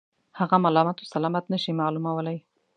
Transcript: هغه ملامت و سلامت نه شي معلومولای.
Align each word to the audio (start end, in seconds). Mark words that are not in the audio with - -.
هغه 0.39 0.55
ملامت 0.65 0.97
و 0.99 1.09
سلامت 1.13 1.45
نه 1.53 1.57
شي 1.63 1.71
معلومولای. 1.81 2.37